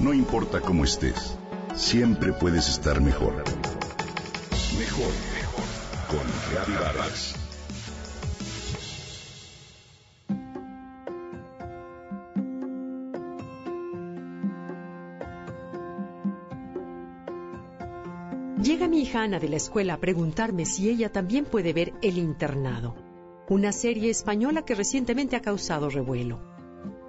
No 0.00 0.14
importa 0.14 0.62
cómo 0.62 0.84
estés, 0.84 1.36
siempre 1.74 2.32
puedes 2.32 2.70
estar 2.70 3.02
mejor. 3.02 3.34
Mejor, 4.78 5.12
mejor. 5.34 5.64
Con 6.08 6.26
Reavivadas. 6.50 7.34
Llega 18.62 18.88
mi 18.88 19.02
hija 19.02 19.22
Ana 19.22 19.38
de 19.38 19.50
la 19.50 19.56
escuela 19.56 19.94
a 19.94 19.98
preguntarme 19.98 20.64
si 20.64 20.88
ella 20.88 21.12
también 21.12 21.44
puede 21.44 21.74
ver 21.74 21.92
El 22.00 22.16
Internado, 22.16 22.94
una 23.50 23.70
serie 23.70 24.08
española 24.08 24.64
que 24.64 24.74
recientemente 24.74 25.36
ha 25.36 25.42
causado 25.42 25.90
revuelo. 25.90 26.40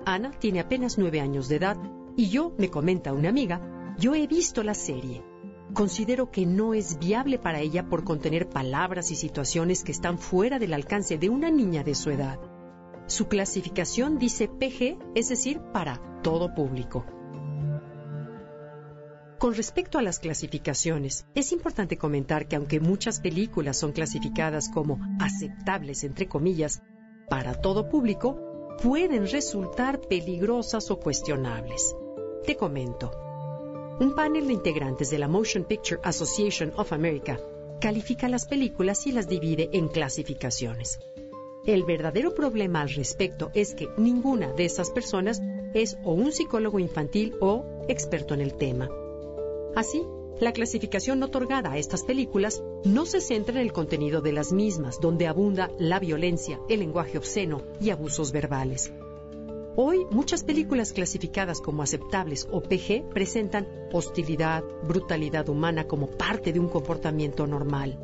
Ana 0.06 0.32
tiene 0.32 0.60
apenas 0.60 0.98
nueve 0.98 1.22
años 1.22 1.48
de 1.48 1.56
edad 1.56 1.78
y 2.16 2.30
yo, 2.30 2.54
me 2.58 2.70
comenta 2.70 3.14
una 3.14 3.30
amiga, 3.30 3.96
yo 3.98 4.16
he 4.16 4.28
visto 4.28 4.64
la 4.64 4.74
serie. 4.74 5.24
Considero 5.74 6.32
que 6.32 6.46
no 6.46 6.74
es 6.74 7.00
viable 7.00 7.40
para 7.40 7.62
ella 7.62 7.88
por 7.88 8.04
contener 8.04 8.50
palabras 8.50 9.12
y 9.12 9.16
situaciones 9.16 9.84
que 9.84 9.92
están 9.92 10.18
fuera 10.18 10.60
del 10.60 10.74
alcance 10.74 11.18
de 11.18 11.30
una 11.30 11.50
niña 11.50 11.84
de 11.84 11.96
su 11.96 12.10
edad. 12.10 12.40
Su 13.08 13.28
clasificación 13.28 14.20
dice 14.20 14.48
PG, 14.48 14.98
es 15.16 15.30
decir, 15.30 15.62
para 15.74 16.02
todo 16.22 16.54
público. 16.54 17.06
Con 19.38 19.56
respecto 19.56 19.98
a 19.98 20.04
las 20.04 20.20
clasificaciones, 20.20 21.26
es 21.34 21.52
importante 21.52 21.98
comentar 21.98 22.48
que 22.48 22.58
aunque 22.58 22.80
muchas 22.80 23.20
películas 23.20 23.78
son 23.78 23.92
clasificadas 23.92 24.70
como 24.70 25.00
aceptables, 25.20 26.04
entre 26.04 26.28
comillas, 26.28 26.84
para 27.28 27.56
todo 27.56 27.90
público, 27.90 28.40
pueden 28.84 29.28
resultar 29.28 30.00
peligrosas 30.02 30.92
o 30.92 31.00
cuestionables. 31.00 31.96
Te 32.46 32.56
comento. 32.58 33.12
Un 34.00 34.16
panel 34.16 34.48
de 34.48 34.54
integrantes 34.54 35.12
de 35.12 35.20
la 35.20 35.28
Motion 35.28 35.64
Picture 35.64 36.02
Association 36.04 36.74
of 36.76 36.92
America 36.92 37.40
califica 37.80 38.28
las 38.28 38.48
películas 38.48 39.06
y 39.06 39.12
las 39.12 39.28
divide 39.28 39.70
en 39.74 39.88
clasificaciones. 39.88 41.00
El 41.68 41.84
verdadero 41.84 42.34
problema 42.34 42.82
al 42.82 42.90
respecto 42.90 43.52
es 43.54 43.76
que 43.76 43.90
ninguna 43.96 44.54
de 44.54 44.66
esas 44.66 44.90
personas 44.90 45.40
es 45.76 45.98
o 46.04 46.14
un 46.14 46.32
psicólogo 46.32 46.80
infantil 46.80 47.36
o 47.42 47.64
experto 47.88 48.34
en 48.34 48.42
el 48.42 48.56
tema. 48.56 48.90
Así, 49.76 50.04
la 50.40 50.52
clasificación 50.52 51.22
otorgada 51.22 51.74
a 51.74 51.78
estas 51.78 52.04
películas 52.04 52.64
no 52.84 53.06
se 53.06 53.22
centra 53.22 53.62
en 53.62 53.62
el 53.62 53.72
contenido 53.72 54.22
de 54.22 54.32
las 54.32 54.52
mismas, 54.52 55.00
donde 55.00 55.28
abunda 55.28 55.70
la 55.78 56.00
violencia, 56.00 56.60
el 56.70 56.80
lenguaje 56.80 57.20
obsceno 57.20 57.62
y 57.80 57.92
abusos 57.92 58.32
verbales. 58.32 58.92
Hoy, 59.78 60.06
muchas 60.12 60.44
películas 60.44 60.92
clasificadas 60.92 61.62
como 61.62 61.82
aceptables 61.82 62.46
o 62.52 62.62
PG 62.62 63.08
presentan 63.14 63.68
hostilidad, 63.94 64.64
brutalidad 64.86 65.48
humana 65.48 65.88
como 65.88 66.08
parte 66.08 66.52
de 66.52 66.60
un 66.60 66.68
comportamiento 66.68 67.48
normal. 67.48 67.98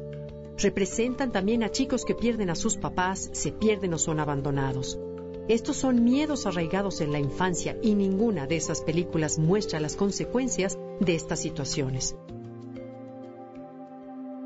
Representan 0.57 1.33
también 1.33 1.63
a 1.63 1.69
chicos 1.69 2.05
que 2.05 2.15
pierden 2.15 2.49
a 2.49 2.55
sus 2.55 2.77
papás, 2.77 3.29
se 3.33 3.51
pierden 3.51 3.93
o 3.93 3.97
son 3.97 4.21
abandonados. 4.21 4.97
Estos 5.49 5.75
son 5.75 6.05
miedos 6.05 6.45
arraigados 6.45 7.01
en 7.01 7.11
la 7.11 7.19
infancia 7.19 7.77
y 7.81 7.95
ninguna 7.95 8.47
de 8.47 8.55
esas 8.55 8.81
películas 8.81 9.37
muestra 9.37 9.81
las 9.81 9.97
consecuencias 9.97 10.79
de 11.01 11.15
estas 11.15 11.39
situaciones. 11.39 12.15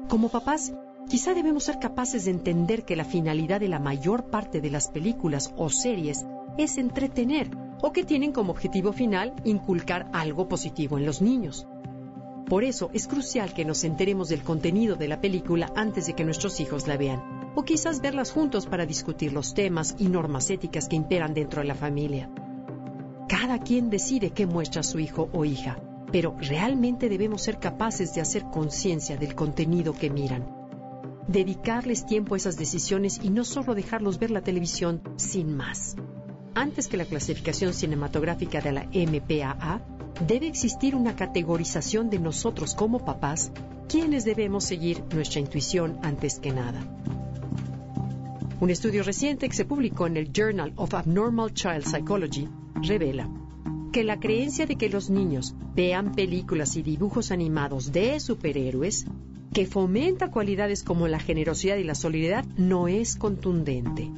Como 0.09 0.29
papás, 0.29 0.73
quizá 1.07 1.35
debemos 1.35 1.65
ser 1.65 1.77
capaces 1.77 2.25
de 2.25 2.31
entender 2.31 2.83
que 2.83 2.95
la 2.95 3.05
finalidad 3.05 3.59
de 3.59 3.67
la 3.67 3.79
mayor 3.79 4.25
parte 4.25 4.59
de 4.59 4.71
las 4.71 4.89
películas 4.89 5.53
o 5.55 5.69
series 5.69 6.25
es 6.57 6.77
entretener 6.77 7.49
o 7.81 7.91
que 7.91 8.03
tienen 8.03 8.31
como 8.31 8.51
objetivo 8.51 8.93
final 8.93 9.33
inculcar 9.43 10.09
algo 10.13 10.47
positivo 10.47 10.97
en 10.97 11.05
los 11.05 11.21
niños. 11.21 11.67
Por 12.47 12.63
eso 12.63 12.89
es 12.93 13.07
crucial 13.07 13.53
que 13.53 13.65
nos 13.65 13.83
enteremos 13.83 14.29
del 14.29 14.43
contenido 14.43 14.95
de 14.95 15.07
la 15.07 15.21
película 15.21 15.71
antes 15.75 16.07
de 16.07 16.13
que 16.13 16.25
nuestros 16.25 16.59
hijos 16.59 16.87
la 16.87 16.97
vean 16.97 17.41
o 17.55 17.63
quizás 17.63 18.01
verlas 18.01 18.31
juntos 18.31 18.65
para 18.65 18.85
discutir 18.85 19.33
los 19.33 19.53
temas 19.53 19.95
y 19.97 20.07
normas 20.07 20.49
éticas 20.49 20.87
que 20.87 20.95
imperan 20.95 21.33
dentro 21.33 21.61
de 21.61 21.67
la 21.67 21.75
familia. 21.75 22.29
Cada 23.27 23.59
quien 23.59 23.89
decide 23.89 24.31
qué 24.31 24.45
muestra 24.45 24.83
su 24.83 24.99
hijo 24.99 25.29
o 25.31 25.45
hija, 25.45 25.79
pero 26.11 26.35
realmente 26.37 27.07
debemos 27.07 27.41
ser 27.41 27.59
capaces 27.59 28.13
de 28.13 28.21
hacer 28.21 28.43
conciencia 28.51 29.15
del 29.17 29.35
contenido 29.35 29.93
que 29.93 30.09
miran. 30.09 30.45
Dedicarles 31.27 32.05
tiempo 32.05 32.33
a 32.33 32.37
esas 32.37 32.57
decisiones 32.57 33.19
y 33.23 33.29
no 33.29 33.45
solo 33.45 33.75
dejarlos 33.75 34.19
ver 34.19 34.31
la 34.31 34.41
televisión 34.41 35.01
sin 35.15 35.55
más. 35.55 35.95
Antes 36.53 36.87
que 36.87 36.97
la 36.97 37.05
clasificación 37.05 37.73
cinematográfica 37.73 38.59
de 38.59 38.71
la 38.73 38.85
MPAA, 38.85 39.81
debe 40.27 40.47
existir 40.47 40.95
una 40.95 41.15
categorización 41.15 42.09
de 42.09 42.19
nosotros 42.19 42.75
como 42.75 43.05
papás, 43.05 43.51
quienes 43.87 44.25
debemos 44.25 44.65
seguir 44.65 45.03
nuestra 45.13 45.39
intuición 45.39 45.97
antes 46.03 46.39
que 46.39 46.51
nada. 46.51 46.81
Un 48.59 48.69
estudio 48.69 49.03
reciente 49.03 49.47
que 49.47 49.55
se 49.55 49.65
publicó 49.65 50.07
en 50.07 50.17
el 50.17 50.31
Journal 50.31 50.73
of 50.75 50.93
Abnormal 50.93 51.53
Child 51.53 51.85
Psychology 51.85 52.47
revela 52.75 53.29
que 53.91 54.03
la 54.03 54.19
creencia 54.19 54.65
de 54.65 54.75
que 54.75 54.89
los 54.89 55.09
niños 55.09 55.55
vean 55.73 56.13
películas 56.13 56.75
y 56.75 56.83
dibujos 56.83 57.31
animados 57.31 57.91
de 57.91 58.19
superhéroes 58.19 59.05
que 59.53 59.65
fomenta 59.65 60.31
cualidades 60.31 60.83
como 60.83 61.07
la 61.07 61.19
generosidad 61.19 61.77
y 61.77 61.83
la 61.83 61.95
solidaridad 61.95 62.45
no 62.57 62.87
es 62.87 63.15
contundente. 63.15 64.09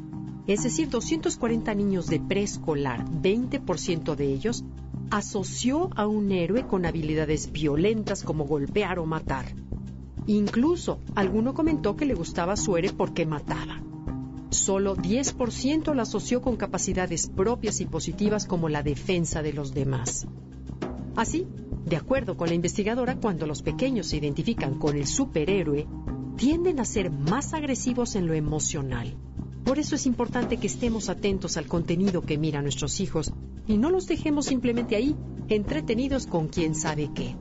Es 0.45 0.63
decir, 0.63 0.89
240 0.89 1.73
niños 1.73 2.07
de 2.07 2.19
preescolar, 2.19 3.05
20% 3.05 4.15
de 4.15 4.33
ellos, 4.33 4.65
asoció 5.09 5.89
a 5.95 6.05
un 6.05 6.31
héroe 6.31 6.67
con 6.67 6.85
habilidades 6.85 7.51
violentas 7.51 8.23
como 8.23 8.45
golpear 8.45 8.99
o 8.99 9.05
matar. 9.05 9.45
Incluso 10.27 10.99
alguno 11.15 11.53
comentó 11.53 11.95
que 11.95 12.05
le 12.05 12.13
gustaba 12.13 12.57
su 12.57 12.75
héroe 12.75 12.91
porque 12.93 13.25
mataba. 13.25 13.81
Solo 14.49 14.95
10% 14.95 15.93
la 15.95 16.03
asoció 16.03 16.41
con 16.41 16.57
capacidades 16.57 17.27
propias 17.29 17.79
y 17.81 17.85
positivas 17.85 18.45
como 18.45 18.69
la 18.69 18.83
defensa 18.83 19.41
de 19.41 19.53
los 19.53 19.73
demás. 19.73 20.27
Así, 21.15 21.47
de 21.85 21.95
acuerdo 21.95 22.37
con 22.37 22.49
la 22.49 22.55
investigadora, 22.55 23.15
cuando 23.15 23.47
los 23.47 23.61
pequeños 23.61 24.07
se 24.07 24.17
identifican 24.17 24.75
con 24.75 24.97
el 24.97 25.07
superhéroe, 25.07 25.87
tienden 26.35 26.79
a 26.79 26.85
ser 26.85 27.11
más 27.11 27.53
agresivos 27.53 28.15
en 28.15 28.27
lo 28.27 28.33
emocional. 28.33 29.15
Por 29.63 29.79
eso 29.79 29.96
es 29.96 30.06
importante 30.06 30.57
que 30.57 30.68
estemos 30.68 31.09
atentos 31.09 31.56
al 31.57 31.68
contenido 31.68 32.22
que 32.22 32.38
miran 32.38 32.63
nuestros 32.63 33.00
hijos 33.00 33.31
y 33.66 33.78
no 33.78 33.90
los 33.90 34.07
dejemos 34.07 34.46
simplemente 34.46 34.96
ahí, 34.96 35.16
entretenidos 35.47 36.28
con 36.28 36.47
quién 36.47 36.75
sabe 36.75 37.09
qué. 37.16 37.35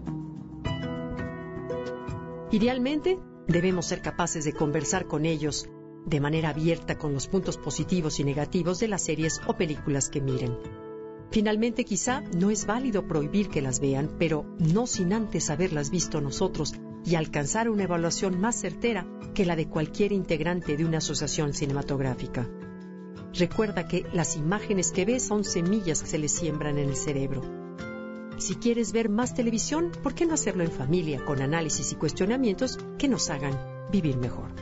Idealmente, 2.53 3.19
debemos 3.49 3.87
ser 3.87 4.03
capaces 4.03 4.45
de 4.45 4.53
conversar 4.53 5.07
con 5.07 5.27
ellos 5.27 5.69
de 6.07 6.21
manera 6.21 6.51
abierta 6.51 6.99
con 6.99 7.13
los 7.13 7.27
puntos 7.29 7.57
positivos 7.57 8.21
y 8.21 8.25
negativos 8.25 8.79
de 8.79 8.89
las 8.89 9.03
series 9.03 9.41
o 9.47 9.55
películas 9.55 10.09
que 10.09 10.21
miren. 10.21 10.57
Finalmente, 11.31 11.85
quizá 11.85 12.23
no 12.37 12.51
es 12.51 12.67
válido 12.67 13.07
prohibir 13.07 13.49
que 13.49 13.63
las 13.63 13.81
vean, 13.81 14.17
pero 14.19 14.45
no 14.59 14.87
sin 14.87 15.13
antes 15.13 15.49
haberlas 15.49 15.91
visto 15.91 16.21
nosotros 16.21 16.75
y 17.05 17.15
alcanzar 17.15 17.69
una 17.69 17.85
evaluación 17.85 18.41
más 18.41 18.57
certera 18.57 19.07
que 19.35 19.47
la 19.47 19.57
de 19.57 19.69
cualquier 19.69 20.13
integrante 20.13 20.77
de 20.77 20.85
una 20.85 20.99
asociación 20.99 21.53
cinematográfica. 21.53 22.49
Recuerda 23.35 23.89
que 23.89 24.05
las 24.13 24.37
imágenes 24.37 24.93
que 24.93 25.05
ves 25.05 25.23
son 25.23 25.45
semillas 25.45 26.03
que 26.03 26.09
se 26.09 26.19
le 26.19 26.29
siembran 26.29 26.79
en 26.79 26.91
el 26.91 26.97
cerebro. 26.97 27.43
Si 28.39 28.57
quieres 28.57 28.93
ver 28.93 29.09
más 29.09 29.35
televisión, 29.35 29.91
¿por 30.03 30.15
qué 30.15 30.27
no 30.27 30.35
hacerlo 30.35 30.65
en 30.65 30.71
familia, 30.71 31.25
con 31.25 31.41
análisis 31.41 31.93
y 31.93 31.97
cuestionamientos 31.97 32.79
que 32.99 33.09
nos 33.09 33.31
hagan 33.31 33.59
vivir 33.91 34.17
mejor? 34.17 34.62